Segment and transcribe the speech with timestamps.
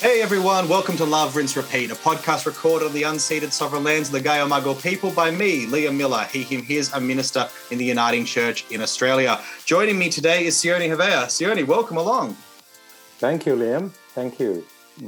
[0.00, 4.10] Hey everyone, welcome to Love, Rinse, Repeat, a podcast recorded on the unceded sovereign lands
[4.10, 7.78] of the Gayo Mago people by me, Liam Miller, he, him, his, a minister in
[7.78, 9.40] the Uniting Church in Australia.
[9.64, 11.24] Joining me today is Jione Havea.
[11.26, 12.36] Jione, welcome along.
[13.18, 13.90] Thank you, Liam.
[14.14, 14.64] Thank you.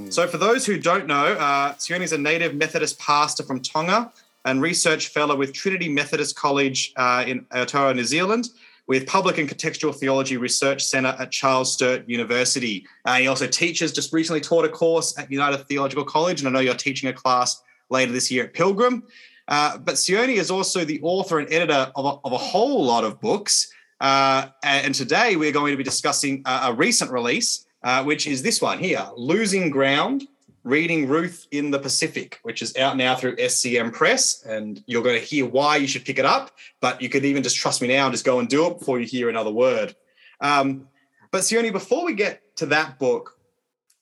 [0.09, 4.11] So, for those who don't know, uh, Jione is a native Methodist pastor from Tonga
[4.45, 8.49] and research fellow with Trinity Methodist College uh, in Aotearoa, New Zealand
[8.91, 12.85] with Public and Contextual Theology Research Centre at Charles Sturt University.
[13.05, 16.51] Uh, he also teaches, just recently taught a course at United Theological College, and I
[16.51, 19.05] know you're teaching a class later this year at Pilgrim.
[19.47, 23.05] Uh, but Jione is also the author and editor of a, of a whole lot
[23.05, 23.73] of books.
[24.01, 28.43] Uh, and today we're going to be discussing a, a recent release, uh, which is
[28.43, 30.27] this one here Losing Ground
[30.63, 34.43] reading Ruth in the Pacific, which is out now through SCM Press.
[34.45, 37.43] And you're going to hear why you should pick it up, but you could even
[37.43, 39.95] just trust me now and just go and do it before you hear another word.
[40.41, 40.89] Um,
[41.31, 43.39] but Jione, before we get to that book,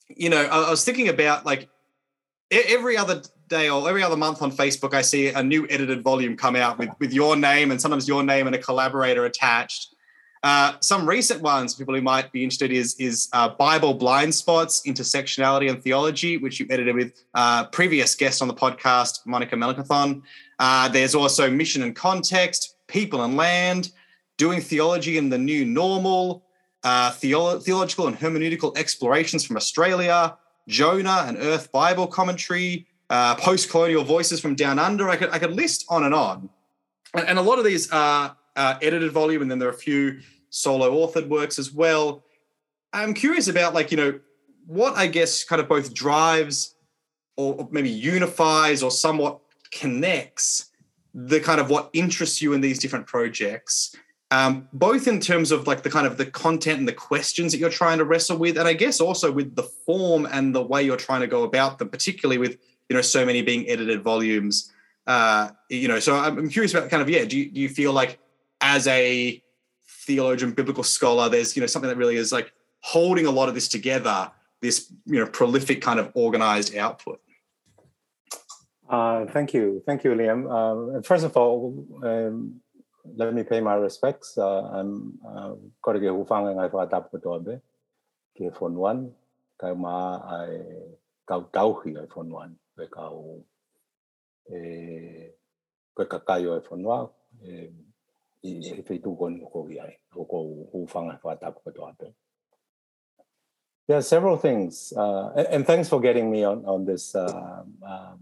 [0.08, 1.68] you know, I, I was thinking about like
[2.50, 6.36] every other day or every other month on Facebook, I see a new edited volume
[6.36, 9.94] come out with, with your name and sometimes your name and a collaborator attached.
[10.42, 14.82] Uh, some recent ones, people who might be interested, is is uh, Bible blind spots,
[14.86, 20.22] intersectionality and theology, which you edited with uh, previous guest on the podcast, Monica Melanchthon.
[20.58, 23.90] Uh, there's also mission and context, people and land,
[24.36, 26.44] doing theology in the new normal,
[26.84, 30.36] uh, theolo- theological and hermeneutical explorations from Australia,
[30.68, 35.08] Jonah and Earth Bible commentary, post-colonial voices from down under.
[35.08, 36.48] I could I could list on and on,
[37.14, 39.84] and, and a lot of these are uh, edited volume, and then there are a
[39.88, 40.20] few
[40.50, 42.24] solo authored works as well.
[42.92, 44.20] I'm curious about like you know
[44.66, 46.74] what I guess kind of both drives
[47.36, 50.70] or maybe unifies or somewhat connects
[51.14, 53.94] the kind of what interests you in these different projects
[54.30, 57.58] um, both in terms of like the kind of the content and the questions that
[57.58, 60.82] you're trying to wrestle with and i guess also with the form and the way
[60.82, 64.72] you're trying to go about them particularly with you know so many being edited volumes
[65.06, 67.92] uh, you know so i'm curious about kind of yeah do you, do you feel
[67.92, 68.18] like
[68.60, 69.42] as a
[70.06, 73.54] theologian, biblical scholar, there's you know something that really is like holding a lot of
[73.54, 74.30] this together,
[74.60, 77.20] this you know prolific kind of organized output.
[78.88, 80.40] Uh, thank you, thank you, Liam.
[80.48, 82.60] Uh, first of all, um,
[83.16, 84.38] let me pay my respects.
[84.38, 85.18] Uh, I'm
[86.68, 87.58] qua tập của tôi bé,
[88.34, 89.00] cái phần one,
[89.58, 90.48] cái mà ai
[91.26, 92.86] cao cao khi cái one, cái
[95.96, 97.06] cái cái phần one.
[98.44, 100.38] I fei tu kon ko ai ko ko
[100.72, 102.12] hu fanga fa tap ko to
[103.88, 107.62] there are several things uh, and, and, thanks for getting me on on this uh,
[107.82, 108.18] um,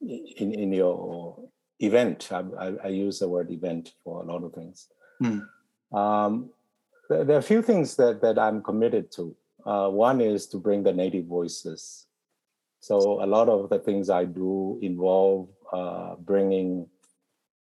[0.00, 1.50] in in your
[1.82, 2.28] event.
[2.30, 4.88] I, I, I, use the word event for a lot of things.
[5.22, 5.46] Mm.
[5.92, 6.50] um,
[7.08, 9.36] there, there, are a few things that that i'm committed to.
[9.66, 12.06] Uh, one is to bring the native voices.
[12.80, 16.88] So a lot of the things i do involve uh, bringing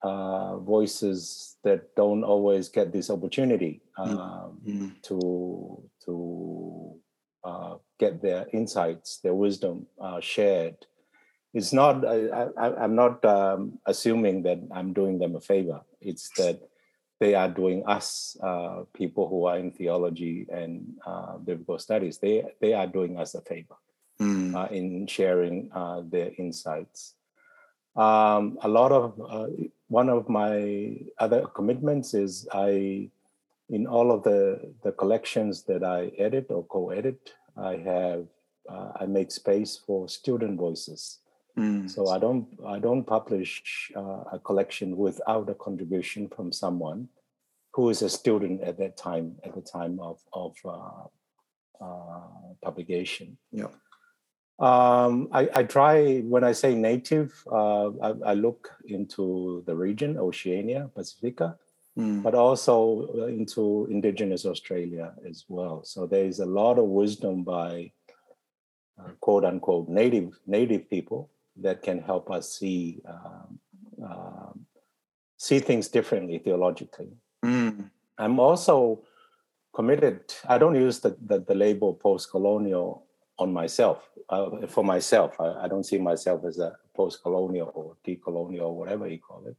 [0.03, 4.19] uh, voices that don't always get this opportunity mm.
[4.19, 5.02] um, mm.
[5.02, 7.00] to to
[7.46, 10.75] uh, get their insights, their wisdom uh, shared.
[11.53, 12.06] It's not.
[12.06, 15.81] I, am not um, assuming that I'm doing them a favor.
[16.02, 16.59] It's that
[17.22, 22.18] they are doing us, uh, people who are in theology and uh, biblical studies.
[22.18, 23.75] They they are doing us a favor
[24.19, 24.72] mm.
[24.72, 25.69] in sharing
[26.09, 27.13] their insights.
[27.96, 33.10] Um, a lot of one of my other commitments is I,
[33.70, 38.26] in all of the the collections that I edit or co-edit, I have
[38.70, 41.20] uh, I make space for student voices.
[41.58, 41.90] Mm.
[41.90, 47.10] So I don't I don't publish uh, a collection without a contribution from someone
[47.74, 51.06] who is a student at that time at the time of of uh,
[51.84, 53.38] uh publication.
[53.52, 53.68] Yeah.
[54.59, 60.16] Um, I, I, try when I say native, uh, I, I, look into the region,
[60.16, 61.58] Oceania, Pacifica,
[61.97, 62.22] mm.
[62.22, 65.83] but also into indigenous Australia as well.
[65.83, 67.92] So there is a lot of wisdom by
[69.00, 73.60] uh, quote unquote native native people that can help us see um,
[74.07, 74.51] uh,
[75.38, 77.10] see things differently theologically.
[77.44, 77.89] Mm.
[78.18, 79.04] I'm also
[79.74, 80.33] committed.
[80.48, 83.06] I don't use the, the, the label post colonial
[83.39, 85.39] on myself uh, for myself.
[85.39, 89.57] I, I, don't see myself as a post-colonial or decolonial or whatever you call it.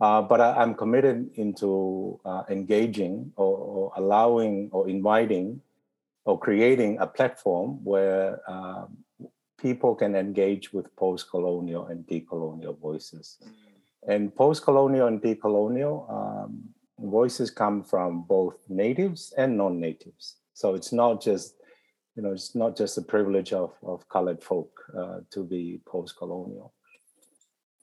[0.00, 5.60] Uh, but I, am committed into uh, engaging or, or, allowing or inviting
[6.24, 8.98] or creating a platform where um,
[9.60, 13.38] people can engage with post-colonial and decolonial voices.
[14.06, 16.62] And post-colonial and decolonial um,
[17.00, 20.36] voices come from both natives and non-natives.
[20.54, 21.54] So it's not just
[22.18, 26.72] you know, it's not just the privilege of, of colored folk uh, to be post-colonial.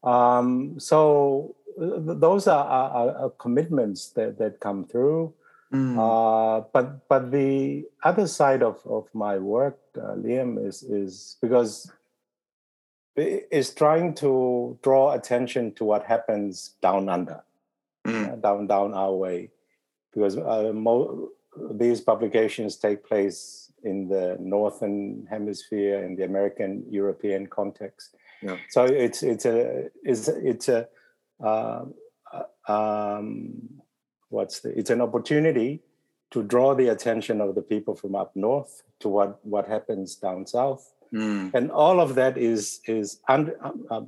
[0.03, 5.33] Um, so th- those are, are, are, commitments that, that come through.
[5.73, 5.95] Mm.
[5.97, 11.91] Uh, but but the other side of, of my work, uh, Liam, is is because
[13.15, 17.41] is trying to draw attention to what happens down under,
[18.05, 18.41] mm.
[18.41, 19.49] down down our way,
[20.13, 21.29] because uh, mo-
[21.71, 28.15] these publications take place in the northern hemisphere in the American European context.
[28.41, 28.57] Yeah.
[28.69, 30.87] So it's it's a it's it's a
[31.43, 31.85] uh,
[32.67, 33.81] um,
[34.29, 35.81] what's the it's an opportunity
[36.31, 40.45] to draw the attention of the people from up north to what what happens down
[40.45, 41.53] south mm.
[41.53, 43.55] and all of that is is under
[43.89, 44.01] uh,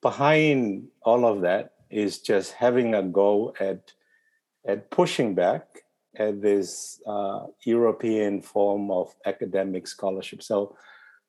[0.00, 3.92] behind all of that is just having a go at
[4.66, 5.81] at pushing back
[6.16, 10.42] at this uh, European form of academic scholarship.
[10.42, 10.76] So,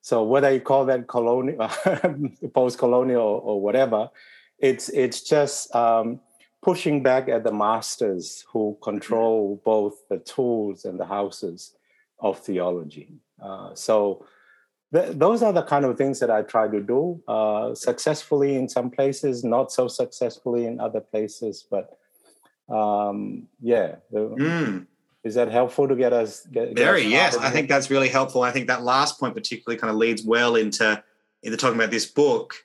[0.01, 1.69] so whether you call that colonial,
[2.53, 4.09] post-colonial, or, whatever,
[4.59, 6.19] it's it's just um,
[6.61, 11.75] pushing back at the masters who control both the tools and the houses
[12.19, 13.13] of theology.
[13.41, 14.25] Uh, so
[14.93, 18.69] th- those are the kind of things that I try to do uh, successfully in
[18.69, 21.65] some places, not so successfully in other places.
[21.69, 21.97] But
[22.69, 24.85] um, yeah, mm.
[25.23, 26.45] is that helpful to get us?
[26.51, 28.41] Get, Very get us yes, I think that's really helpful.
[28.41, 31.03] I think that last point particularly kind of leads well into
[31.43, 32.55] into talking about this book.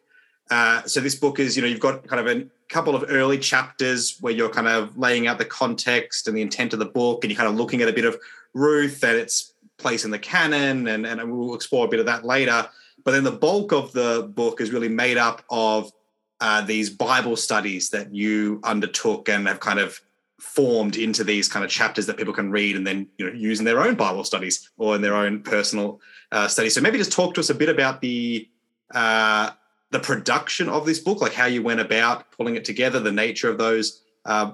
[0.50, 3.38] Uh, so this book is, you know, you've got kind of a couple of early
[3.38, 7.22] chapters where you're kind of laying out the context and the intent of the book,
[7.22, 8.16] and you're kind of looking at a bit of
[8.54, 12.24] Ruth and its place in the canon, and, and we'll explore a bit of that
[12.24, 12.68] later.
[13.04, 15.92] But then the bulk of the book is really made up of
[16.40, 20.00] uh, these Bible studies that you undertook and have kind of
[20.38, 23.58] formed into these kind of chapters that people can read and then you know use
[23.58, 26.00] in their own Bible studies or in their own personal
[26.30, 26.74] uh, studies.
[26.74, 28.48] So maybe just talk to us a bit about the
[28.94, 29.50] uh,
[29.90, 33.50] the production of this book, like how you went about pulling it together, the nature
[33.50, 34.52] of those uh,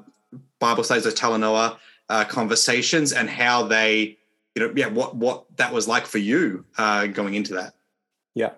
[0.60, 1.76] Bible studies, those Talanoa
[2.08, 4.16] uh, conversations, and how they
[4.54, 7.74] you know, yeah, what what that was like for you uh, going into that.
[8.34, 8.50] Yeah.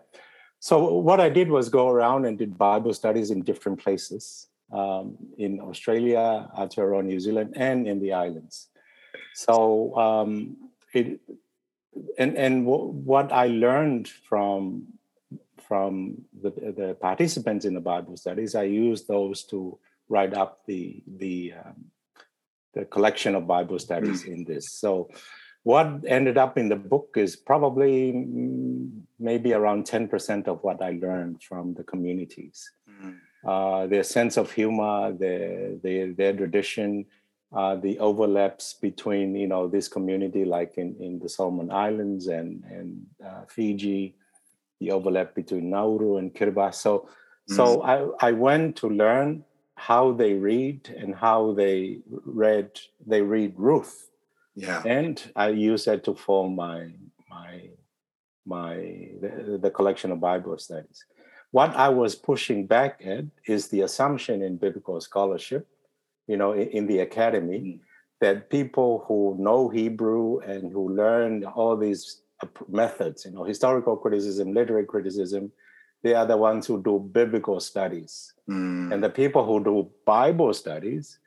[0.61, 5.17] So what I did was go around and did Bible studies in different places um,
[5.38, 8.69] in Australia, Aotearoa, New Zealand, and in the islands.
[9.35, 10.56] So um,
[10.93, 11.20] it
[12.19, 14.87] and and w- what I learned from
[15.69, 19.79] from the, the participants in the Bible studies, I used those to
[20.09, 21.87] write up the the um,
[22.75, 24.35] the collection of Bible studies mm.
[24.35, 24.73] in this.
[24.73, 25.09] So
[25.66, 30.90] what ended up in the book is probably mm, maybe around 10% of what I
[31.02, 32.70] learned from the communities.
[32.88, 33.16] Mm.
[33.44, 37.04] Uh, their sense of humor, their, their, their tradition,
[37.52, 42.62] uh, the overlaps between, you know, this community like in, in the Solomon Islands and,
[42.70, 44.14] and uh, Fiji,
[44.78, 46.76] the overlap between Nauru and Kiribati.
[46.76, 47.08] So,
[47.50, 47.56] mm.
[47.56, 49.42] so I, I went to learn
[49.74, 52.70] how they read and how they read,
[53.04, 54.10] they read Ruth
[54.56, 54.82] yeah.
[54.85, 56.91] And I use that to form my
[57.31, 57.69] my
[58.44, 58.75] my
[59.20, 61.05] the, the collection of Bible studies.
[61.53, 65.69] What I was pushing back at is the assumption in biblical scholarship,
[66.26, 67.81] you know, in, in the academy, mm.
[68.20, 72.23] that people who know Hebrew and who learn all these
[72.69, 75.52] methods, you know, historical criticism, literary criticism,
[76.02, 78.33] they are the ones who do biblical studies.
[78.49, 78.92] Mm.
[78.92, 81.19] And the people who do Bible studies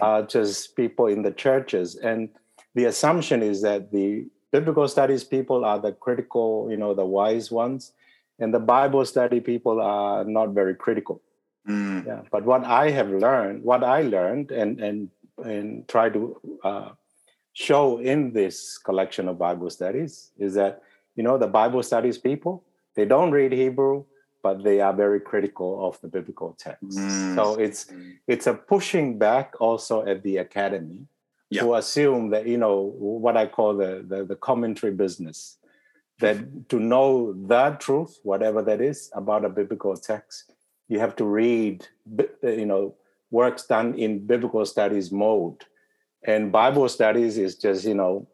[0.00, 1.96] are just people in the churches.
[1.96, 2.30] And
[2.76, 7.50] the assumption is that the biblical studies people are the critical, you know, the wise
[7.50, 7.92] ones,
[8.38, 11.22] and the Bible study people are not very critical.
[11.66, 12.06] Mm.
[12.06, 15.08] Yeah, but what I have learned, what I learned, and and
[15.42, 16.20] and try to
[16.62, 16.90] uh,
[17.54, 20.82] show in this collection of Bible studies is that
[21.16, 22.62] you know the Bible studies people
[22.94, 24.04] they don't read Hebrew,
[24.42, 26.98] but they are very critical of the biblical text.
[26.98, 27.34] Mm.
[27.36, 27.86] So it's
[28.28, 31.06] it's a pushing back also at the academy
[31.50, 31.62] yeah.
[31.62, 35.58] to assume that you know what I call the, the, the commentary business,
[36.20, 40.52] that to know the truth, whatever that is, about a biblical text,
[40.88, 41.86] you have to read
[42.42, 42.94] you know
[43.30, 45.64] works done in biblical studies mode,
[46.24, 48.26] and Bible studies is just you know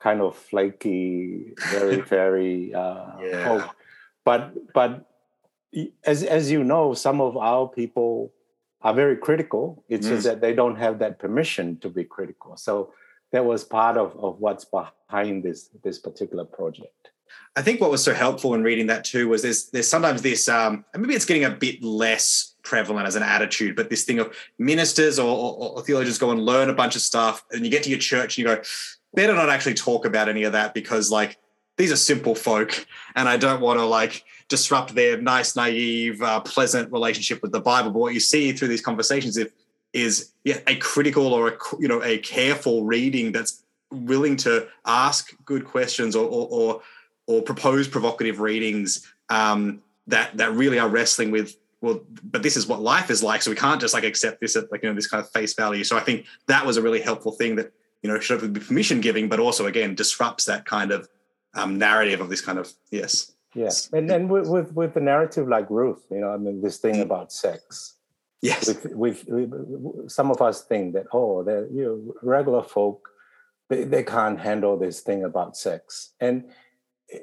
[0.00, 3.68] kind of flaky, very very uh, yeah.
[4.24, 5.06] but but
[6.04, 8.32] as as you know, some of our people
[8.86, 9.82] are very critical.
[9.88, 10.10] It's mm.
[10.10, 12.56] just that they don't have that permission to be critical.
[12.56, 12.92] So
[13.32, 17.10] that was part of, of what's behind this this particular project.
[17.56, 20.48] I think what was so helpful in reading that too was there's there's sometimes this
[20.48, 24.32] um, maybe it's getting a bit less prevalent as an attitude, but this thing of
[24.56, 27.82] ministers or, or, or theologians go and learn a bunch of stuff, and you get
[27.82, 28.62] to your church and you go,
[29.14, 31.38] better not actually talk about any of that because like
[31.76, 36.40] these are simple folk, and I don't want to like disrupt their nice, naive, uh,
[36.40, 37.90] pleasant relationship with the Bible.
[37.90, 39.50] But what you see through these conversations is,
[39.92, 45.34] is yeah, a critical or a you know a careful reading that's willing to ask
[45.44, 46.82] good questions or or or,
[47.26, 52.66] or propose provocative readings um, that that really are wrestling with well, but this is
[52.66, 54.94] what life is like, so we can't just like accept this at like you know
[54.94, 55.84] this kind of face value.
[55.84, 59.00] So I think that was a really helpful thing that you know should be permission
[59.00, 61.08] giving, but also again disrupts that kind of
[61.56, 63.32] um, narrative of this kind of yes.
[63.54, 66.76] Yes, and then with, with, with the narrative like Ruth, you know, I mean, this
[66.76, 67.94] thing about sex.
[68.42, 73.08] Yes, with, with, with some of us think that oh, they're you know regular folk,
[73.70, 76.44] they, they can't handle this thing about sex, and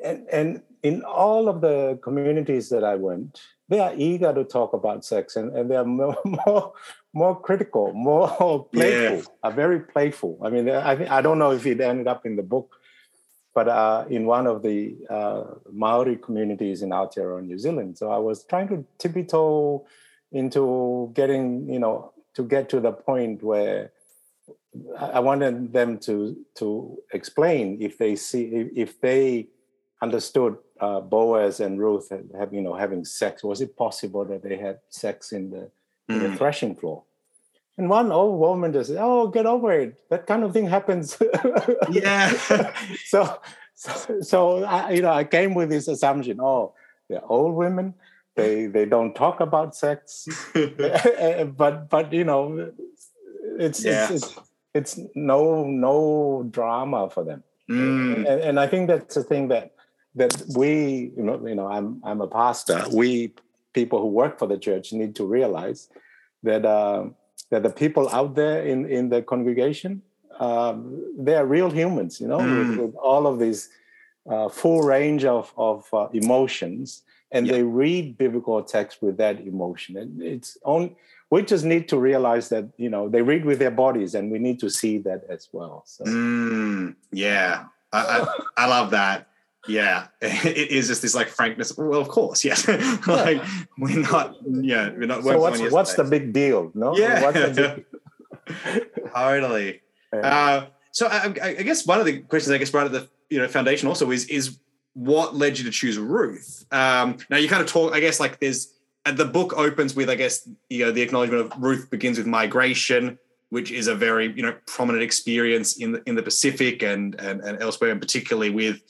[0.03, 4.73] and and in all of the communities that I went, they are eager to talk
[4.73, 6.73] about sex, and, and they are more, more
[7.13, 9.21] more critical, more playful, yeah.
[9.43, 10.39] are very playful.
[10.43, 12.75] I mean, I think I don't know if it ended up in the book
[13.53, 17.98] but uh, in one of the uh, Maori communities in Aotearoa, New Zealand.
[17.98, 19.86] So I was trying to tiptoe
[20.31, 23.91] into getting, you know, to get to the point where
[24.98, 28.45] I wanted them to to explain if they see
[28.75, 29.48] if they
[30.01, 33.43] understood uh, Boaz and Ruth have you know having sex.
[33.43, 35.69] Was it possible that they had sex in the,
[36.10, 36.15] mm.
[36.15, 36.36] in the hmm.
[36.36, 37.03] threshing floor?
[37.77, 39.99] And one old woman just said, "Oh, get over it.
[40.09, 41.17] That kind of thing happens."
[41.89, 42.29] yeah.
[43.05, 43.39] so,
[43.73, 46.73] so, so I, you know, I came with this assumption: oh,
[47.09, 47.95] they're old women.
[48.35, 52.71] They they don't talk about sex, but but you know,
[53.59, 54.11] it's, yeah.
[54.11, 54.39] it's, it's
[54.73, 57.43] it's no no drama for them.
[57.69, 58.17] Mm.
[58.17, 59.73] And, and I think that's the thing that
[60.13, 62.83] that we you know you know I'm I'm a pastor.
[62.91, 63.33] We
[63.73, 65.89] people who work for the church need to realize
[66.43, 66.65] that.
[66.65, 67.05] Uh,
[67.53, 70.01] that the people out there in in the congregation
[70.39, 70.77] um,
[71.25, 72.57] they are real humans you know mm.
[72.60, 73.69] with, with, all of these
[74.33, 79.98] uh, full range of of uh, emotions and they read biblical text with that emotion.
[79.98, 80.95] And it's on
[81.31, 84.38] we just need to realize that you know they read with their bodies and we
[84.38, 86.05] need to see that as well so.
[86.05, 87.65] Mm, yeah.
[87.91, 88.00] I,
[88.57, 89.27] I, I love that
[89.67, 90.08] yeah.
[90.22, 91.77] It is just this like frankness.
[91.77, 92.67] Well of course yes.
[93.08, 93.41] Like
[93.77, 95.55] we're not yeah we're not working.
[95.55, 96.96] so what's, what's the big deal no?
[96.96, 97.32] Yeah.
[97.32, 97.86] Big...
[99.13, 99.82] totally.
[100.12, 100.20] Yeah.
[100.20, 103.39] uh, so I, I, guess one of the questions i guess right at the you
[103.39, 104.60] know foundation also is is
[104.93, 106.65] what led you to choose ruth?
[106.72, 108.74] Um now you kind of talk i guess like there's
[109.05, 112.27] uh, the book opens with i guess you know the acknowledgement of ruth begins with
[112.27, 113.17] migration
[113.50, 117.41] which is a very you know prominent experience in the in the pacific and and,
[117.41, 118.82] and elsewhere and particularly with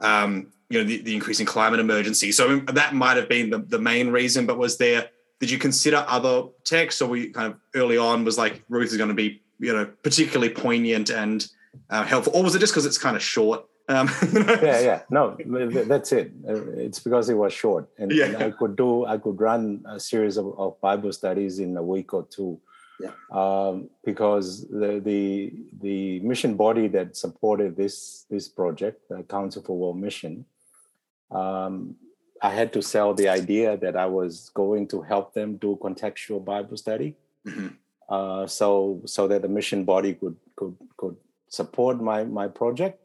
[0.00, 2.32] um, you know, the, the increasing climate emergency.
[2.32, 5.08] So that might have been the, the main reason, but was there,
[5.40, 8.96] did you consider other texts or we kind of early on was like Ruth is
[8.96, 11.46] going to be, you know, particularly poignant and
[11.90, 12.32] uh, helpful?
[12.36, 13.64] Or was it just because it's kind of short?
[13.88, 16.30] Um, yeah, yeah, no, that's it.
[16.44, 18.26] It's because it was short, and, yeah.
[18.26, 21.82] and, I could do, I could run a series of, of Bible studies in a
[21.82, 22.60] week or two,
[23.00, 23.12] yeah.
[23.30, 29.76] Um, because the, the the mission body that supported this this project, the Council for
[29.76, 30.44] World Mission,
[31.30, 31.96] um,
[32.42, 36.44] I had to sell the idea that I was going to help them do contextual
[36.44, 37.16] Bible study,
[37.46, 37.68] mm-hmm.
[38.08, 41.16] uh, so so that the mission body could could could
[41.48, 43.00] support my my project.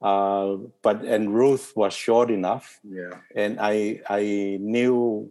[0.00, 5.30] Uh, but and Ruth was short enough, yeah, and I I knew,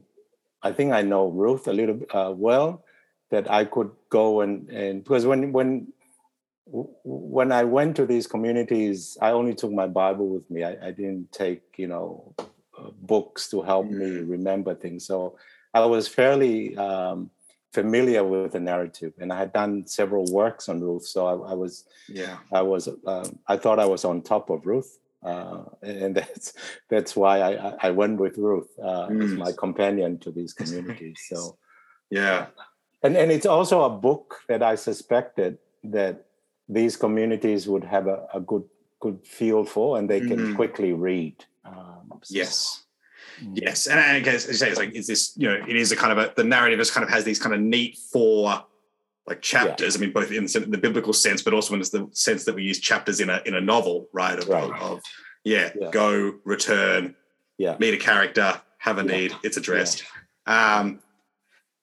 [0.63, 2.83] I think I know Ruth a little uh, well
[3.31, 5.87] that I could go and and because when when
[6.71, 10.63] when I went to these communities, I only took my Bible with me.
[10.63, 14.29] I, I didn't take you know uh, books to help me mm.
[14.29, 15.05] remember things.
[15.05, 15.37] So
[15.73, 17.31] I was fairly um,
[17.73, 21.05] familiar with the narrative, and I had done several works on Ruth.
[21.05, 24.65] So I, I was yeah I was uh, I thought I was on top of
[24.65, 24.97] Ruth.
[25.23, 26.53] Uh, and that's
[26.89, 29.23] that's why I, I went with Ruth uh, mm.
[29.23, 31.19] as my companion to these communities.
[31.29, 31.57] So
[32.09, 32.47] yeah,
[33.03, 36.25] and and it's also a book that I suspected that
[36.69, 38.63] these communities would have a, a good
[38.99, 40.55] good feel for, and they can mm.
[40.55, 41.43] quickly read.
[41.65, 42.83] Um, yes.
[43.43, 43.59] Mm.
[43.61, 45.91] Yes, and I guess as you say, it's like is this you know it is
[45.91, 48.63] a kind of a the narrative is kind of has these kind of neat four
[49.27, 49.95] like chapters.
[49.95, 49.99] Yeah.
[49.99, 52.79] I mean, both in the biblical sense, but also in the sense that we use
[52.79, 54.37] chapters in a in a novel, right?
[54.37, 54.81] Of, right.
[54.81, 55.01] of
[55.43, 57.15] yeah, yeah, go, return,
[57.57, 59.17] yeah, meet a character, have a yeah.
[59.17, 60.03] need, it's addressed.
[60.45, 60.99] Um,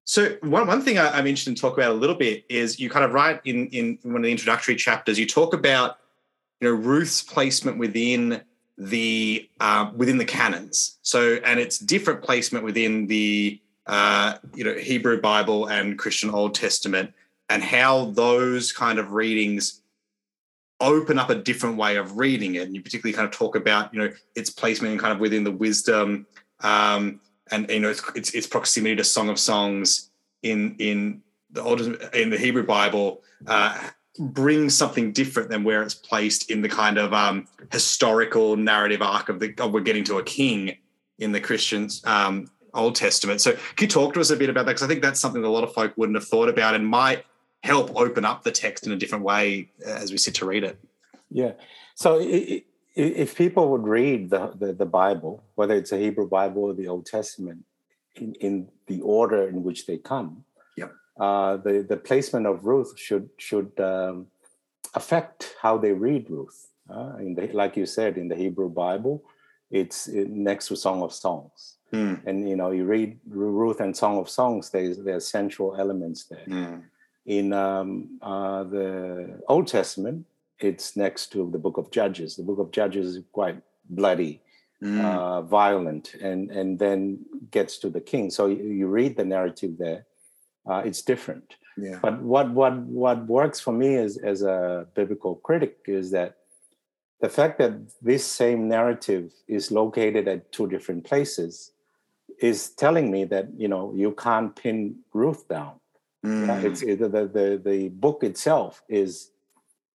[0.08, 2.88] so one, one thing I, am interested in talk about a little bit is you
[2.88, 5.98] kind of write in, in one of the introductory chapters, you talk about
[6.62, 8.40] you know Ruth's placement within
[8.78, 10.98] the uh, within the canons.
[11.02, 16.54] So and it's different placement within the uh, you know Hebrew Bible and Christian Old
[16.54, 17.12] Testament,
[17.50, 19.82] and how those kind of readings
[20.80, 22.62] open up a different way of reading it.
[22.62, 25.52] And you particularly kind of talk about, you know, its placement kind of within the
[25.52, 26.26] wisdom
[26.60, 30.10] um, and you know its, its, its proximity to Song of Songs
[30.42, 33.78] in in the old in the Hebrew Bible uh,
[34.18, 39.28] brings something different than where it's placed in the kind of um, historical narrative arc
[39.28, 40.76] of the of we're getting to a king
[41.18, 43.40] in the Christians um, Old Testament.
[43.40, 44.72] So can you talk to us a bit about that?
[44.72, 46.86] Because I think that's something that a lot of folk wouldn't have thought about and
[46.86, 47.24] might
[47.62, 50.78] help open up the text in a different way as we sit to read it.
[51.30, 51.52] Yeah.
[51.94, 52.64] So it,
[52.94, 56.88] if people would read the, the, the, Bible, whether it's a Hebrew Bible or the
[56.88, 57.64] Old Testament,
[58.16, 60.44] in, in the order in which they come,
[60.76, 60.92] yep.
[61.20, 64.26] uh, the, the placement of Ruth should should um,
[64.94, 66.68] affect how they read Ruth.
[66.90, 69.22] Uh, in the, like you said, in the Hebrew Bible,
[69.70, 71.76] it's next to Song of Songs.
[71.92, 72.26] Mm.
[72.26, 76.46] And you know, you read Ruth and Song of Songs, there's there's central elements there.
[76.46, 76.82] Mm.
[77.26, 80.26] In um, uh, the Old Testament,
[80.60, 82.36] it's next to the book of Judges.
[82.36, 84.42] The book of Judges is quite bloody,
[84.82, 85.04] mm.
[85.04, 88.30] uh, violent, and and then gets to the king.
[88.30, 90.06] So you, you read the narrative there.
[90.68, 91.56] Uh, it's different.
[91.76, 91.98] Yeah.
[92.02, 96.36] But what what what works for me as as a biblical critic is that
[97.20, 97.72] the fact that
[98.02, 101.72] this same narrative is located at two different places
[102.40, 105.74] is telling me that you know you can't pin Ruth down.
[106.24, 106.64] Mm.
[106.64, 109.30] It's the, the the book itself is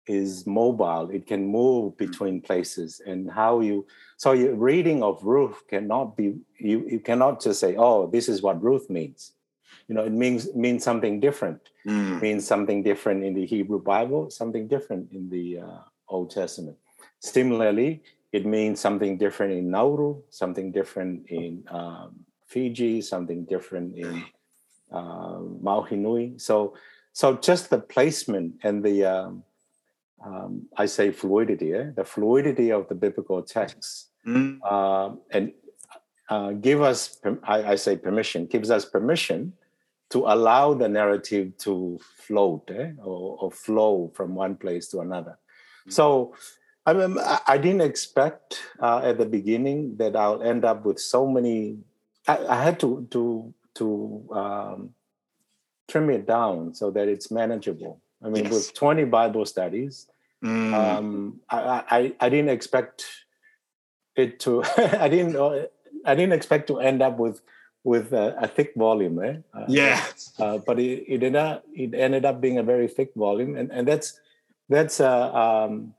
[0.07, 2.05] is mobile it can move mm-hmm.
[2.05, 3.85] between places and how you
[4.17, 8.41] so your reading of ruth cannot be you, you cannot just say oh this is
[8.41, 9.33] what ruth means
[9.87, 12.21] you know it means means something different mm.
[12.21, 16.77] means something different in the hebrew bible something different in the uh, old testament
[17.19, 22.15] similarly it means something different in nauru something different in um,
[22.47, 24.23] fiji something different in
[24.91, 25.39] uh.
[26.37, 26.73] So,
[27.13, 29.43] so just the placement and the um,
[30.25, 31.91] um, I say fluidity, eh?
[31.95, 34.59] the fluidity of the biblical text, mm.
[34.63, 35.53] uh, and
[36.29, 39.53] uh, give us, I, I, say permission, gives us permission
[40.11, 42.91] to allow the narrative to float eh?
[43.03, 45.37] or, or, flow from one place to another.
[45.87, 45.93] Mm.
[45.93, 46.35] So
[46.85, 51.27] I, mean, I didn't expect uh, at the beginning that I'll end up with so
[51.27, 51.77] many.
[52.27, 54.89] I, I had to to to um,
[55.87, 58.00] trim it down so that it's manageable.
[58.23, 58.53] I mean, yes.
[58.53, 60.07] with 20 Bible studies,
[60.43, 60.73] mm.
[60.73, 63.05] um, I, I, I didn't expect
[64.15, 64.63] it to.
[64.77, 65.69] I didn't.
[66.05, 67.41] I didn't expect to end up with
[67.83, 69.23] with a, a thick volume.
[69.23, 69.37] Eh?
[69.53, 70.03] Uh, yeah.
[70.37, 73.71] Uh, but it, it ended up it ended up being a very thick volume, and,
[73.71, 74.19] and that's
[74.69, 75.93] that's a um,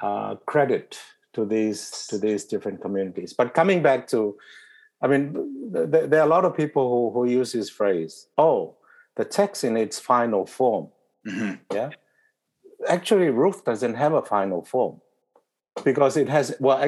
[0.00, 0.98] uh, credit
[1.34, 3.32] to these to these different communities.
[3.32, 4.36] But coming back to,
[5.02, 8.28] I mean, th- th- there are a lot of people who who use this phrase.
[8.36, 8.76] Oh,
[9.16, 10.88] the text in its final form.
[11.26, 11.74] Mm-hmm.
[11.74, 11.90] Yeah.
[12.88, 15.00] Actually, Ruth doesn't have a final form
[15.84, 16.80] because it has well,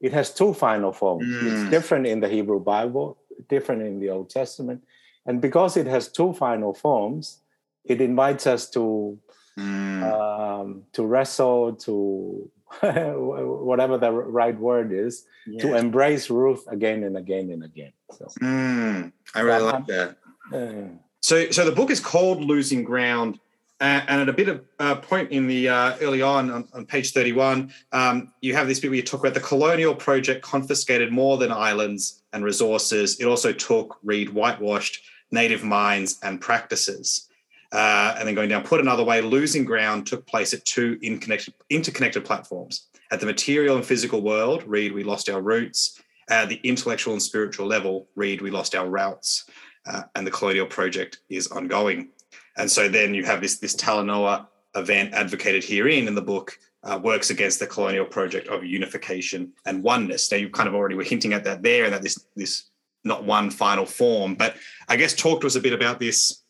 [0.00, 1.26] it has two final forms.
[1.26, 1.42] Mm.
[1.42, 4.82] It's different in the Hebrew Bible, different in the Old Testament,
[5.26, 7.40] and because it has two final forms,
[7.84, 9.18] it invites us to
[9.58, 10.02] mm.
[10.02, 15.62] um, to wrestle, to whatever the right word is, yeah.
[15.62, 17.92] to embrace Ruth again and again and again.
[18.12, 19.12] So, mm.
[19.34, 20.16] I really like that.
[20.52, 23.40] Uh, so, so the book is called Losing Ground.
[23.80, 27.12] And at a bit of uh, point in the uh, early on, on, on page
[27.12, 31.36] 31, um, you have this bit where you talk about the colonial project confiscated more
[31.36, 33.20] than islands and resources.
[33.20, 37.28] It also took, read, whitewashed native minds and practices.
[37.70, 41.54] Uh, and then going down, put another way, losing ground took place at two interconnected,
[41.70, 42.88] interconnected platforms.
[43.12, 46.00] At the material and physical world, read, we lost our roots.
[46.28, 49.48] At the intellectual and spiritual level, read, we lost our routes
[49.86, 52.10] uh, and the colonial project is ongoing.
[52.58, 56.98] And so then you have this this Talanoa event advocated herein in the book uh,
[57.02, 60.30] works against the colonial project of unification and oneness.
[60.30, 62.64] Now you kind of already were hinting at that there, and that this this
[63.04, 64.34] not one final form.
[64.34, 64.56] But
[64.88, 66.42] I guess talk to us a bit about this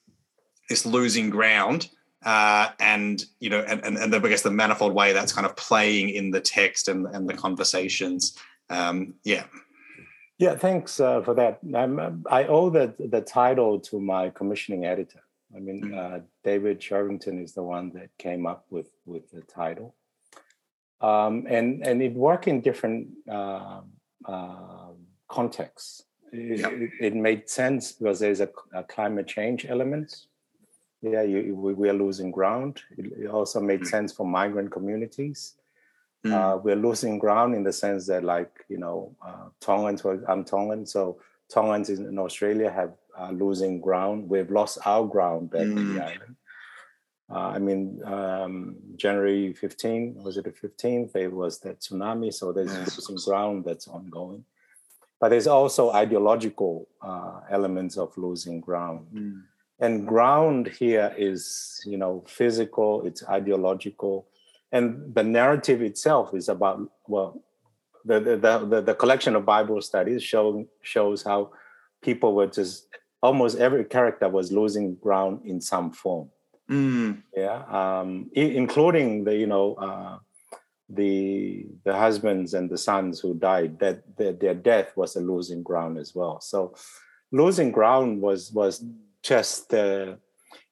[0.68, 1.88] this losing ground
[2.24, 5.46] uh, and you know and, and, and the, I guess the manifold way that's kind
[5.46, 8.36] of playing in the text and, and the conversations.
[8.70, 9.44] Um, yeah.
[10.38, 11.58] Yeah, thanks uh, for that.
[11.74, 15.20] I'm, i owe the, the title to my commissioning editor.
[15.54, 15.96] I mean, mm.
[15.96, 19.94] uh, David Shervington is the one that came up with, with the title.
[21.00, 23.80] Um, and, and it worked in different uh,
[25.28, 26.04] contexts.
[26.32, 26.72] It, yep.
[26.72, 30.26] it, it, made sense because there's a, a climate change element.
[31.00, 32.82] Yeah, you, we, we, are losing ground.
[32.98, 33.87] It, it also made mm.
[33.87, 35.54] sense for migrant communities
[36.26, 36.32] Mm.
[36.32, 40.04] Uh, we're losing ground in the sense that, like you know, uh, Tongans.
[40.28, 44.28] I'm Tongan, so Tongans in Australia have uh, losing ground.
[44.28, 45.76] We've lost our ground back mm.
[45.76, 46.04] in the mm.
[46.04, 46.37] island.
[47.31, 51.14] Uh, I mean, um, January 15, was it the 15th?
[51.14, 52.33] It was that tsunami.
[52.33, 52.96] So there's Yes.
[52.96, 54.44] losing ground that's ongoing.
[55.20, 59.09] But there's also ideological uh, elements of losing ground.
[59.81, 64.26] And ground here is, you know, physical, it's ideological.
[64.72, 67.42] And the narrative itself is about, well,
[68.04, 71.50] the, the, the, the, the collection of Bible studies show, shows how
[72.00, 72.87] people were just,
[73.22, 76.28] almost every character was losing ground in some form
[76.70, 77.22] Mm.
[77.35, 80.18] yeah um including the you know uh
[80.90, 85.62] the the husbands and the sons who died that their, their death was a losing
[85.62, 86.74] ground as well so
[87.33, 88.85] losing ground was was
[89.22, 90.14] just uh,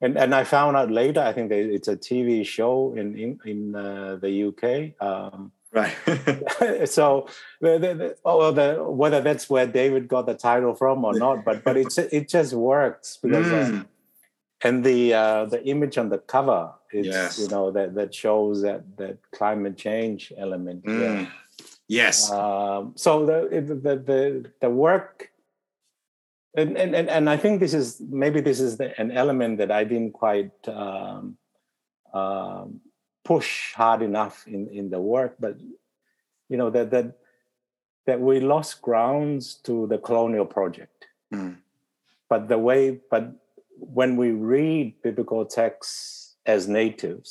[0.03, 3.75] and and i found out later i think it's a tv show in in, in
[3.75, 4.65] uh, the uk
[5.01, 5.95] um Right.
[6.97, 7.29] so
[7.61, 8.67] the, the, the, oh, the,
[9.03, 12.53] whether that's where david got the title from or not but but it's it just
[12.55, 13.87] works because uh, Mm.
[14.67, 16.63] and the uh, the image on the cover
[16.93, 17.39] is Yes.
[17.39, 21.29] you know that that shows that that climate change element Mm.
[21.89, 22.31] Yes.
[22.31, 25.31] um, so the, the the the work
[26.57, 29.71] and, and and and I think this is maybe this is the, an element that
[29.71, 31.37] I didn't quite um,
[32.15, 32.81] um,
[33.31, 35.55] push hard enough in in the work, but
[36.51, 37.07] you know that that
[38.07, 40.93] that we lost grounds to the colonial project
[41.35, 41.57] Mm.
[42.31, 43.25] but the way but
[43.99, 47.31] when we read biblical texts as natives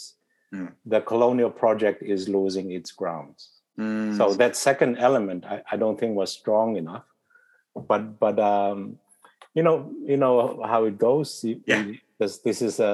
[0.54, 0.74] Mm.
[0.94, 3.42] the colonial project is losing its grounds
[3.80, 4.18] Mm.
[4.18, 7.08] so that second element I, I don't think was strong enough
[7.90, 9.00] but but um
[9.58, 9.78] you know
[10.12, 10.36] you know
[10.72, 11.84] how it goes You- Yeah.
[11.88, 12.94] you- this, this is a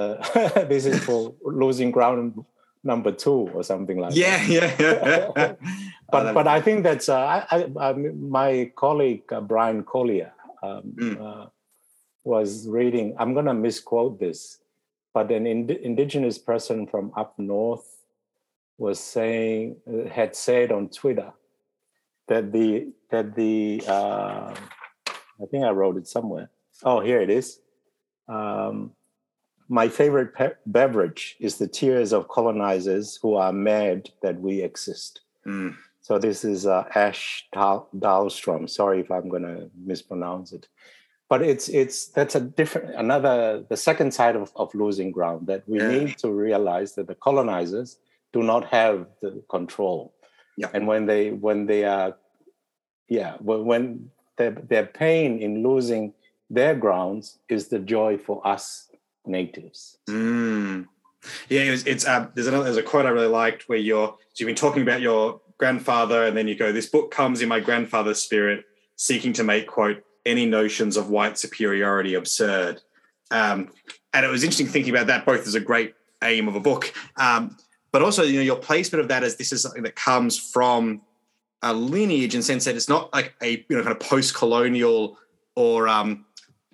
[0.72, 1.20] this is for
[1.64, 2.44] losing ground
[2.84, 4.74] number two or something like that yeah, yeah,
[5.36, 5.54] yeah.
[6.10, 10.82] but but I think that's uh, I, I, I my colleague uh, Brian Collier um,
[10.96, 11.16] Mm.
[11.20, 11.46] uh,
[12.24, 13.16] was reading.
[13.18, 14.58] I'm gonna misquote this,
[15.14, 17.86] but an ind- indigenous person from up north
[18.78, 21.32] was saying uh, had said on Twitter
[22.28, 24.54] that the that the uh,
[25.42, 26.50] I think I wrote it somewhere.
[26.84, 27.58] Oh, here it is.
[28.28, 28.92] Um,
[29.72, 35.20] my favorite pe- beverage is the tears of colonizers who are mad that we exist.
[35.46, 35.74] Mm.
[36.02, 38.68] So this is uh, Ash Dahl- Dahlstrom.
[38.68, 40.68] Sorry if I'm going to mispronounce it,
[41.30, 45.62] but it's it's that's a different another the second side of, of losing ground that
[45.66, 45.88] we Yeah.
[45.94, 47.98] need to realize that the colonizers
[48.36, 50.12] do not have the control,
[50.58, 50.70] Yeah.
[50.74, 52.10] and when they when they are
[53.08, 56.12] yeah when when their their pain in losing
[56.50, 58.64] their grounds is the joy for us
[59.26, 59.98] natives.
[60.08, 60.86] Mm.
[61.48, 64.08] Yeah, it was, it's uh, there's another there's a quote I really liked where you're
[64.08, 67.48] so you've been talking about your grandfather, and then you go, "This book comes in
[67.48, 68.64] my grandfather's spirit,
[68.96, 72.80] seeking to make quote any notions of white superiority absurd."
[73.30, 73.70] Um,
[74.12, 76.92] and it was interesting thinking about that both as a great aim of a book,
[77.16, 77.56] um,
[77.92, 81.02] but also you know your placement of that as this is something that comes from
[81.62, 85.16] a lineage in sense that it's not like a you know kind of post-colonial
[85.54, 86.24] or um,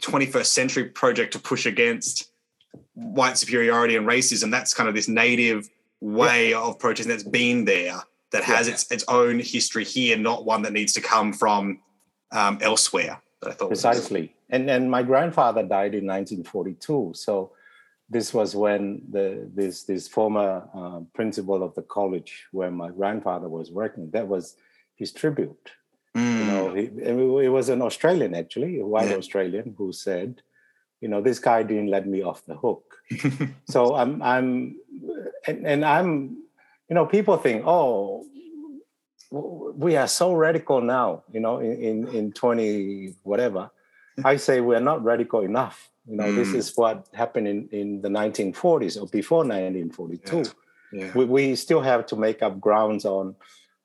[0.01, 2.28] 21st century project to push against
[2.99, 4.51] white superiority and racism.
[4.51, 5.69] That's kind of this native
[6.01, 8.01] way of protesting that's been there
[8.33, 8.75] that has Yeah.
[8.75, 11.81] its its own history here, not one that needs to come from
[12.33, 13.21] um, elsewhere.
[13.41, 17.53] That I thought was- precisely and and my grandfather died in 1942 so
[18.11, 23.49] this was when the this this former uh, principal of the college where my grandfather
[23.49, 24.57] was working that was
[24.97, 25.71] his tribute
[26.17, 26.39] Mm.
[26.39, 26.85] you know he,
[27.47, 29.17] it was an australian actually a white Yeah.
[29.23, 30.43] australian who said
[31.01, 32.97] you know this guy didn't let me off the hook
[33.69, 34.77] so i'm i'm
[35.47, 36.37] and, and i'm
[36.89, 38.25] you know people think oh
[39.31, 43.71] we are so radical now you know in in, in 20 whatever
[44.25, 46.55] i say we're not radical enough you know this Mm.
[46.57, 50.45] is what happened in in the 1940s or before 1942
[50.93, 51.13] yeah.
[51.15, 53.35] we, we still have to make up grounds on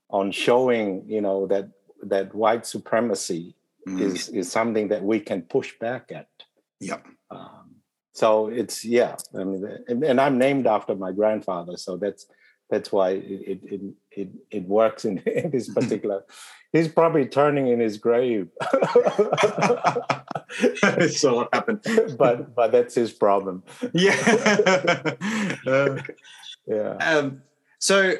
[0.09, 1.67] on showing you know that
[2.01, 3.99] that white supremacy Mm.
[3.99, 6.27] is is something that we can push back at
[6.85, 7.05] Yep.
[7.31, 7.75] um,
[8.13, 12.25] so it's yeah i mean and, and i'm named after my grandfather so that's
[12.69, 16.23] that's why it it it, it works in, in this particular
[16.71, 18.47] he's probably turning in his grave
[21.11, 21.79] so what happened?
[22.17, 24.15] but but that's his problem Yeah.
[25.65, 25.97] Uh,
[26.67, 27.41] yeah Um,
[27.79, 28.13] so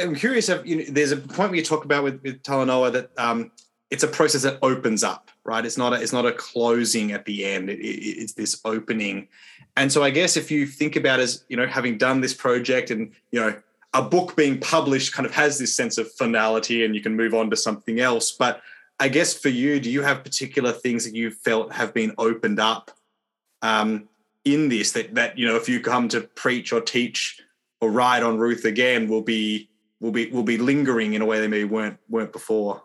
[0.00, 2.92] I'm curious if you know, there's a point where you talk about with, with Talanoa
[2.92, 3.50] that um,
[3.90, 5.64] it's a process that opens up, right?
[5.64, 7.70] It's not a, it's not a closing at the end.
[7.70, 9.28] It, it- it's this opening,
[9.76, 12.90] and so I guess if you think about as you know having done this project
[12.90, 13.54] and you know
[13.94, 17.34] a book being published kind of has this sense of finality and you can move
[17.34, 18.32] on to something else.
[18.32, 18.62] But
[18.98, 22.58] I guess for you, do you have particular things that you felt have been opened
[22.60, 22.90] up
[23.60, 24.08] um,
[24.44, 27.40] in this that that you know if you come to preach or teach
[27.80, 29.68] or write on Ruth again will be
[30.00, 32.82] will be will be lingering in a way they maybe weren't weren't before.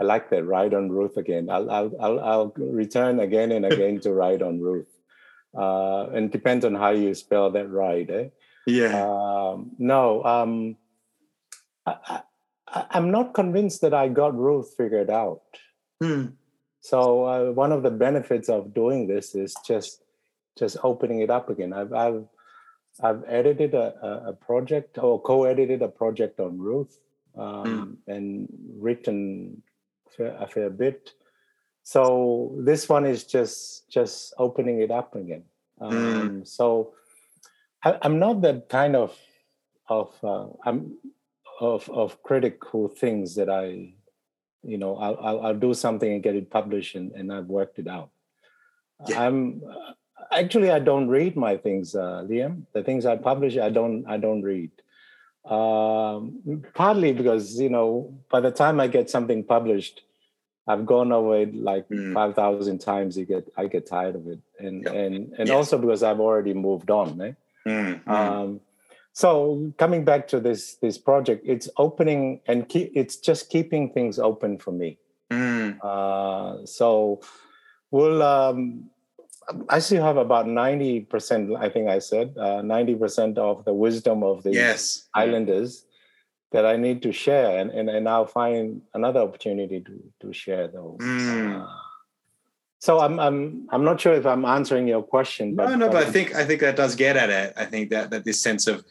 [0.00, 0.44] I like that.
[0.44, 1.48] Ride on Ruth again.
[1.50, 4.88] I'll I'll I'll, I'll return again and again to ride on Ruth.
[5.56, 8.10] Uh, and depends on how you spell that right.
[8.10, 8.28] Eh?
[8.66, 9.06] Yeah.
[9.06, 10.76] Um, no, um,
[11.86, 12.22] I,
[12.66, 15.42] I'm not convinced that I got Ruth figured out.
[16.02, 16.26] Hmm.
[16.80, 20.02] So uh, one of the benefits of doing this is just
[20.58, 21.72] just opening it up again.
[21.72, 22.24] I've I've
[23.02, 26.98] I've edited a, a project or co-edited a project on Ruth
[27.36, 28.14] um, mm.
[28.14, 29.62] and written
[30.18, 31.12] a fair bit.
[31.82, 35.44] So this one is just just opening it up again.
[35.80, 36.48] Um, mm.
[36.48, 36.94] So
[37.84, 39.16] I, am not that kind of
[39.88, 40.96] of uh, I'm
[41.60, 43.94] of of critic who thinks that I,
[44.62, 47.78] you know, I'll, I'll, I'll do something and get it published and, and I've worked
[47.78, 48.10] it out.
[49.06, 49.26] Yeah.
[49.26, 49.62] I'm
[50.32, 52.62] actually I don't read my things, uh, Liam.
[52.72, 54.70] The things I publish, I don't I don't read.
[55.44, 60.02] Um, partly because you know by the time I get something published,
[60.66, 62.14] I've gone over it like mm.
[62.14, 63.18] five thousand times.
[63.18, 64.94] You get I get tired of it, and yep.
[64.94, 65.50] and and yes.
[65.50, 67.20] also because I've already moved on.
[67.20, 67.32] Eh?
[67.66, 68.08] Mm.
[68.08, 68.60] Um,
[69.12, 74.18] so coming back to this this project, it's opening and keep, it's just keeping things
[74.18, 74.98] open for me.
[75.30, 75.78] Mm.
[75.82, 77.20] Uh, so
[77.90, 78.90] we'll um,
[79.68, 84.42] I still have about 90%, I think I said, uh, 90% of the wisdom of
[84.42, 85.08] the yes.
[85.14, 85.84] islanders
[86.52, 87.58] that I need to share.
[87.58, 90.98] And, and, and I'll find another opportunity to, to share those.
[91.00, 91.62] Mm.
[91.62, 91.66] Uh,
[92.78, 95.56] so I'm, I'm, I'm not sure if I'm answering your question.
[95.56, 97.54] But, no, no, but I think, I think that does get at it.
[97.56, 98.84] I think that, that this sense of,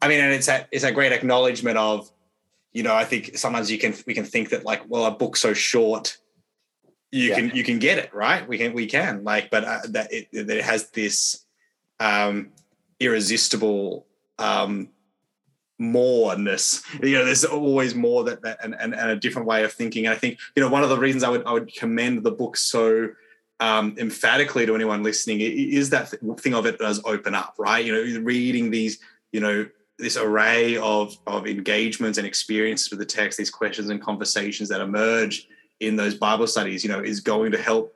[0.00, 2.10] I mean, and it's a, it's a great acknowledgement of,
[2.72, 5.40] you know, I think sometimes you can, we can think that like, well, a book's
[5.40, 6.16] so short,
[7.14, 7.34] you yeah.
[7.36, 8.46] can you can get it right?
[8.46, 11.44] We can we can like but uh, that it that it has this
[12.00, 12.50] um
[12.98, 14.06] irresistible
[14.38, 14.88] um
[15.78, 16.82] moreness.
[17.00, 20.06] You know there's always more that, that and, and, and a different way of thinking.
[20.06, 22.32] And i think you know one of the reasons i would i would commend the
[22.32, 23.10] book so
[23.60, 27.84] um, emphatically to anyone listening is that thing of it does open up right?
[27.84, 28.98] You know reading these
[29.30, 29.68] you know
[30.00, 34.80] this array of of engagements and experiences with the text these questions and conversations that
[34.80, 35.46] emerge
[35.86, 37.94] in those Bible studies, you know, is going to help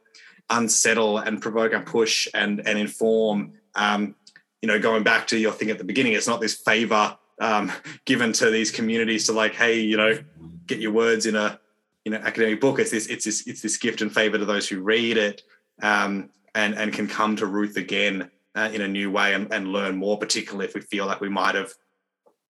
[0.51, 3.53] unsettle and provoke and push and and inform.
[3.75, 4.15] Um,
[4.63, 7.71] you know, going back to your thing at the beginning, it's not this favor um,
[8.05, 10.19] given to these communities to like, hey, you know,
[10.67, 11.61] get your words in a
[12.05, 12.79] you know academic book.
[12.79, 15.43] It's this it's this it's this gift and favor to those who read it
[15.83, 19.69] um, and and can come to Ruth again uh, in a new way and, and
[19.69, 21.73] learn more, particularly if we feel like we might have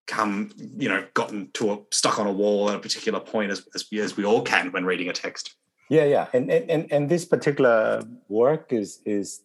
[0.09, 3.69] come, you know, gotten to a stuck on a wall at a particular point as,
[3.75, 5.55] as, as we all can when reading a text.
[5.89, 6.27] Yeah, yeah.
[6.33, 9.43] And, and, and this particular work is, is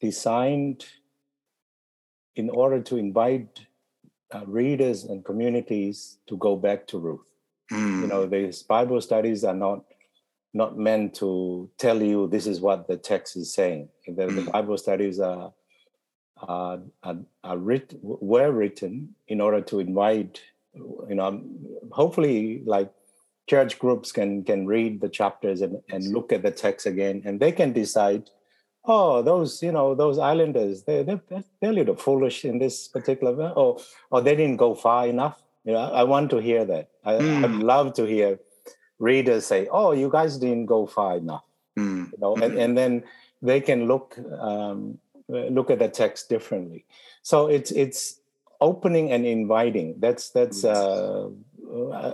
[0.00, 0.86] designed
[2.34, 3.66] in order to invite
[4.34, 7.20] uh, readers and communities to go back to Ruth.
[7.70, 8.02] Mm.
[8.02, 9.84] You know, these Bible studies are not
[10.54, 13.88] not meant to tell you this is what the text is saying.
[14.06, 14.44] The, mm.
[14.44, 15.50] the Bible studies are
[16.42, 16.80] are,
[17.44, 20.40] are writ- were written in order to invite,
[20.74, 21.42] you know,
[21.90, 22.92] hopefully like
[23.48, 27.40] church groups can can read the chapters and, and look at the text again, and
[27.40, 28.30] they can decide,
[28.84, 33.50] oh, those you know those islanders they they they're a little foolish in this particular,
[33.50, 33.78] or
[34.10, 35.42] or they didn't go far enough.
[35.64, 36.90] You know, I, want to hear that.
[37.04, 37.44] I, mm.
[37.44, 38.40] I'd love to hear
[38.98, 41.44] readers say, oh, you guys didn't go far enough.
[41.78, 42.10] Mm.
[42.10, 43.04] You know, and, and then
[43.42, 46.84] they can look um, look at the text differently.
[47.22, 48.20] So it's it's
[48.60, 49.96] opening and inviting.
[49.98, 51.28] That's that's uh,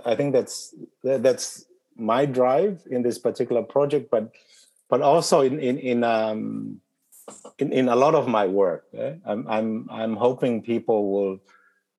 [0.05, 4.31] I think that's that's my drive in this particular project, but
[4.89, 6.81] but also in in in um,
[7.57, 8.85] in, in a lot of my work.
[8.93, 9.15] Eh?
[9.25, 11.39] I'm I'm I'm hoping people will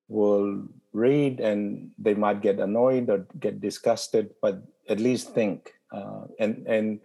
[0.09, 6.27] will read and they might get annoyed or get disgusted, but at least think uh,
[6.39, 7.01] and and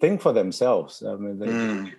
[0.00, 1.02] think for themselves.
[1.02, 1.92] I mean, they, mm.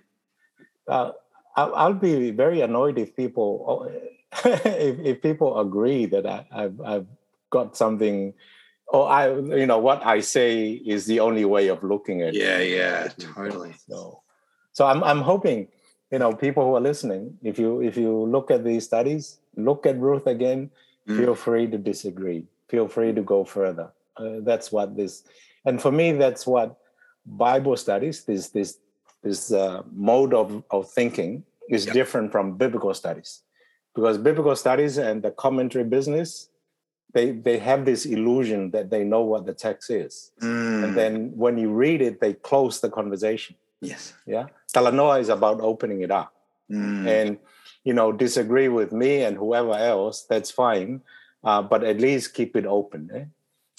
[0.88, 1.12] uh,
[1.56, 3.90] I'll, be very annoyed if people
[4.44, 7.06] if, if people agree that I, have I've
[7.50, 8.34] got something
[8.88, 12.58] or I you know what I say is the only way of looking at yeah,
[12.58, 12.70] it.
[12.70, 13.74] Yeah, yeah, totally.
[13.88, 14.22] So
[14.72, 15.68] so I'm I'm hoping
[16.12, 19.86] you know people who are listening if you if you look at these studies look
[19.86, 20.70] at Ruth again
[21.08, 21.16] mm.
[21.16, 25.24] feel free to disagree feel free to go further uh, that's what this
[25.64, 26.78] and for me that's what
[27.26, 28.78] Bible studies this this
[29.22, 31.94] this uh, mode of, of thinking is yep.
[31.94, 33.42] different from biblical studies
[33.94, 36.48] because biblical studies and the commentary business
[37.12, 40.84] they they have this illusion that they know what the text is mm.
[40.84, 45.60] and then when you read it they close the conversation yes yeah talanoa is about
[45.60, 46.34] opening it up
[46.70, 47.06] mm.
[47.06, 47.38] and
[47.84, 51.00] you know disagree with me and whoever else that's fine
[51.44, 53.24] uh, but at least keep it open eh?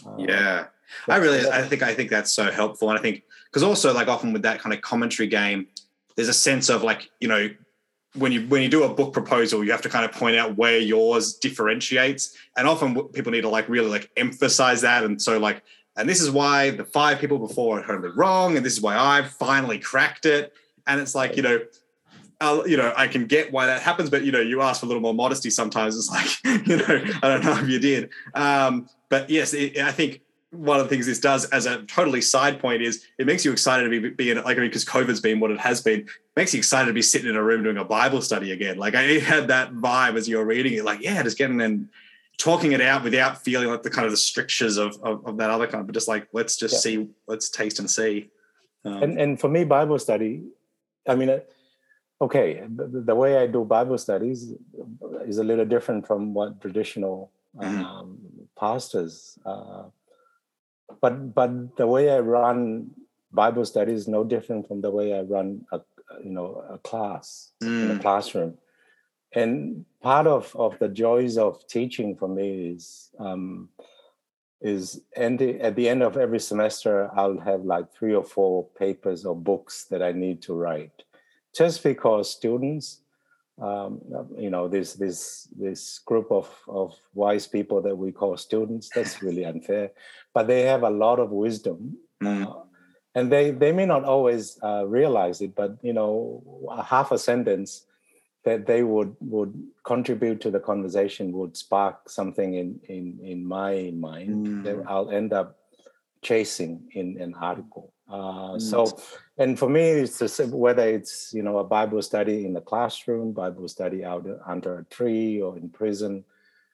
[0.06, 0.66] uh, yeah
[1.08, 2.90] i really i think i think that's so helpful.
[2.90, 5.68] And i think because also like often with that kind of commentary game
[6.16, 7.50] there's a sense of like you know
[8.16, 10.58] when you when you do a book proposal you have to kind of point out
[10.58, 12.36] where yours differentiates.
[12.58, 15.04] And often people need to like really like emphasize that.
[15.04, 15.64] And so like
[15.96, 18.58] and this is why the five people before are totally wrong.
[18.58, 20.54] And this is why i've finally cracked it.
[20.88, 21.60] And it's like you know
[22.40, 24.86] I'll, you know, I can get why that happens, but you know, you ask for
[24.86, 25.98] a little more modesty sometimes.
[25.98, 26.28] It's like,
[26.68, 30.22] you know, I don't know if you did, um, but yes, it, I think
[30.52, 33.52] one of the things this does as a totally side point is it makes you
[33.52, 36.02] excited to be, be in like I mean because COVID's been what it has been
[36.02, 38.78] it makes you excited to be sitting in a room doing a Bible study again.
[38.78, 41.90] Like I had that vibe as you're reading it, like yeah, just getting and
[42.38, 45.50] talking it out without feeling like the kind of the strictures of, of, of that
[45.50, 46.80] other kind, but just like let's just yeah.
[46.80, 48.30] see, let's taste and see.
[48.86, 50.44] Um, and and for me, Bible study,
[51.08, 51.42] I mean,
[52.22, 54.54] okay, the, the, way I do Bible studies
[55.26, 57.84] is a little different from what traditional mm-hmm.
[57.84, 58.18] um,
[58.58, 59.38] pastors.
[59.46, 59.84] Uh,
[61.02, 62.92] but but the way I run
[63.32, 65.82] Bible study is no different from the way I run a
[66.24, 67.84] you know a class mm.
[67.84, 68.02] in a mm.
[68.02, 68.58] classroom.
[69.34, 73.70] And part of, of the joys of teaching for me is um,
[74.62, 79.26] is end, at the end of every semester I'll have like three or four papers
[79.26, 81.04] or books that I need to write,
[81.56, 83.02] just because students
[83.62, 84.02] um,
[84.38, 89.22] you know this this this group of of wise people that we call students that's
[89.26, 89.92] really unfair
[90.34, 92.46] but they have a lot of wisdom mm.
[92.46, 92.64] uh,
[93.16, 97.18] and they they may not always uh, realize it but you know a half a
[97.18, 97.86] sentence
[98.46, 103.92] that they would would contribute to the conversation would spark something in in in my
[103.96, 104.64] mind mm.
[104.64, 105.58] that i'll end up
[106.22, 108.62] chasing in an article uh, mm.
[108.62, 109.00] So,
[109.38, 113.34] and for me, it's just whether it's you know a Bible study in the classroom,
[113.34, 116.24] Bible study out under a tree or in prison.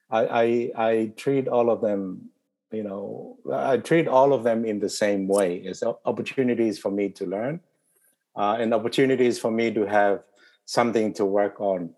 [0.10, 2.30] I, I, I treat all of them,
[2.72, 7.10] you know, I treat all of them in the same way as opportunities for me
[7.10, 7.60] to learn,
[8.36, 10.22] uh, and opportunities for me to have
[10.66, 11.94] something to work on.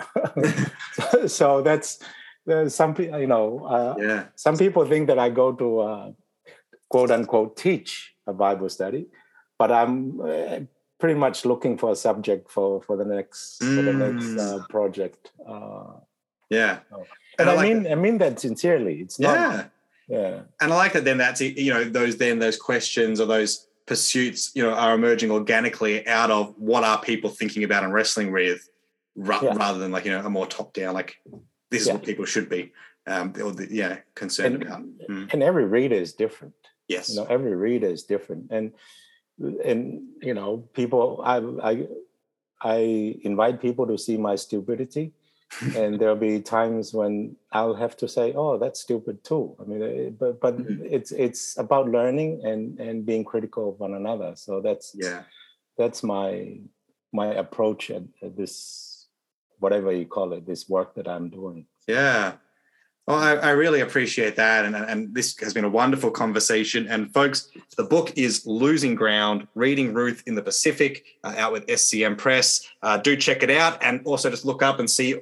[1.28, 2.00] so, that's
[2.68, 4.24] some people, you know, uh, yeah.
[4.36, 6.12] some people think that I go to uh,
[6.90, 9.08] quote unquote teach a Bible study
[9.58, 10.60] but I'm uh,
[11.00, 13.76] pretty much looking for a subject for for the next mm.
[13.76, 14.70] for the next uh, mm.
[14.70, 15.32] project.
[15.48, 16.00] Uh,
[16.50, 17.06] yeah, so.
[17.40, 17.92] and, I, I mean that.
[17.92, 19.02] I mean that sincerely.
[19.02, 19.36] It's not.
[19.36, 19.66] Yeah.
[20.08, 20.42] Yeah.
[20.62, 21.04] And I like that.
[21.04, 25.32] Then that's you know those then those questions or those pursuits you know are emerging
[25.32, 28.68] organically out of what are people thinking about and wrestling with,
[29.16, 29.56] ra- yeah.
[29.56, 31.18] rather than like you know a more top down like
[31.70, 31.94] this is yeah.
[31.94, 32.72] what people should be
[33.08, 34.82] um or the, yeah concerned and, about.
[35.10, 35.34] Mm.
[35.34, 36.54] And every reader is different.
[36.88, 37.10] Yes.
[37.10, 38.74] You know every reader is different and
[39.40, 41.38] and you know people i
[41.72, 41.88] i
[42.62, 45.12] i invite people to see my stupidity.
[45.78, 49.56] And there'll be times when i'll have to say oh that's stupid too.
[49.62, 50.84] I mean eh, but but mm-hmm.
[50.90, 54.36] it's it's about learning and and being critical of one another.
[54.36, 55.22] So that's yeah.
[55.78, 56.60] that's my
[57.14, 59.08] my approach at, at this
[59.60, 61.68] whatever you call it this work that i'm doing.
[61.88, 62.42] Yeah
[63.08, 64.66] well, I, I, really appreciate that.
[64.66, 66.88] And, and this has been a wonderful conversation.
[66.88, 71.68] And folks, the book is Losing Ground Reading Ruth in the Pacific, uh, out with
[71.68, 72.68] SCM Press.
[72.82, 73.84] Uh, do check it out.
[73.84, 75.20] And also just look up and see,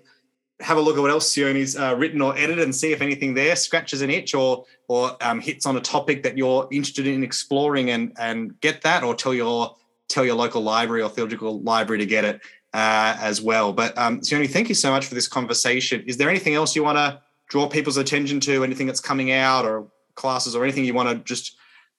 [0.62, 3.34] have a look at what else Jione's uh, written or edited and see if anything
[3.34, 7.24] there scratches an itch or or um, hits on a topic that you're interested in
[7.24, 9.76] exploring and, and get that or tell your
[10.08, 12.40] tell your local library or theological library to get it
[12.74, 13.74] uh, as well.
[13.74, 16.04] But um, Sione, thank you so much for this conversation.
[16.08, 17.20] Is there anything else you want to
[17.54, 19.86] draw people's attention to anything that's coming out or
[20.16, 21.56] classes or anything you want to just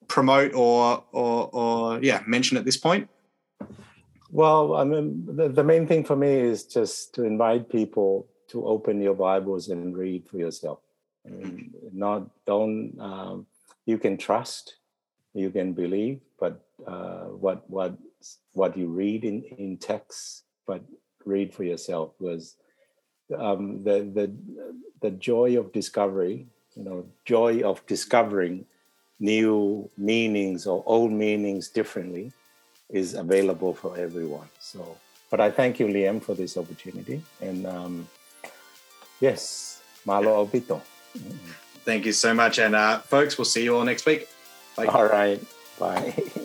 [0.08, 3.08] promote or or, or yeah mention at this point?
[4.32, 8.66] Well i mean the, the main thing for me is just to invite people to
[8.66, 10.80] open your bibles and read for yourself.
[11.92, 13.46] Not don't um,
[13.86, 14.64] you can trust
[15.34, 17.92] you can believe but uh, what what
[18.54, 20.82] what you read in in text but
[21.24, 22.56] read for yourself was
[23.36, 24.32] um, the the
[25.00, 26.46] the joy of discovery,
[26.76, 28.66] you know, joy of discovering
[29.20, 32.32] new meanings or old meanings differently,
[32.90, 34.48] is available for everyone.
[34.60, 34.96] So,
[35.30, 38.08] but I thank you, Liam, for this opportunity, and um,
[39.20, 40.80] yes, malo obito.
[41.84, 44.28] Thank you so much, and uh, folks, we'll see you all next week.
[44.76, 44.86] Bye.
[44.86, 45.40] All right,
[45.78, 46.14] bye.